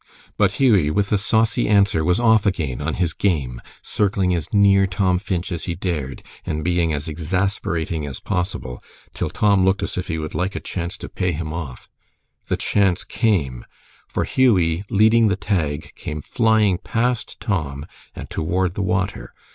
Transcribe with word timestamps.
But 0.35 0.53
Hughie, 0.53 0.89
with 0.89 1.11
a 1.11 1.17
saucy 1.19 1.67
answer, 1.67 2.03
was 2.03 2.19
off 2.19 2.47
again 2.47 2.81
on 2.81 2.95
his 2.95 3.13
game, 3.13 3.61
circling 3.83 4.33
as 4.33 4.51
near 4.51 4.87
Tom 4.87 5.19
Finch 5.19 5.51
as 5.51 5.65
he 5.65 5.75
dared, 5.75 6.23
and 6.43 6.63
being 6.63 6.91
as 6.91 7.07
exasperating 7.07 8.07
as 8.07 8.19
possible, 8.19 8.81
till 9.13 9.29
Tom 9.29 9.63
looked 9.63 9.83
as 9.83 9.99
if 9.99 10.07
he 10.07 10.17
would 10.17 10.33
like 10.33 10.55
a 10.55 10.59
chance 10.59 10.97
to 10.97 11.07
pay 11.07 11.33
him 11.33 11.53
off. 11.53 11.87
The 12.47 12.57
chance 12.57 13.03
came, 13.03 13.63
for 14.07 14.23
Hughie, 14.23 14.83
leading 14.89 15.27
the 15.27 15.35
"tag," 15.35 15.91
came 15.95 16.23
flying 16.23 16.79
past 16.79 17.39
Tom 17.39 17.85
and 18.15 18.27
toward 18.27 18.73
the 18.73 18.81
water. 18.81 19.35